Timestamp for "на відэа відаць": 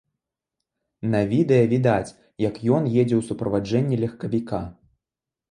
1.11-2.15